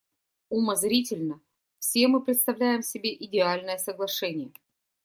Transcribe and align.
Умозрительно 0.49 1.39
все 1.77 2.07
мы 2.07 2.23
представляем 2.25 2.81
себе 2.81 3.13
идеальное 3.13 3.77
соглашение. 3.77 4.51